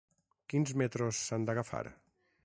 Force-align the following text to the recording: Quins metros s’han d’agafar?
Quins 0.53 0.71
metros 0.81 1.19
s’han 1.27 1.45
d’agafar? 1.49 1.83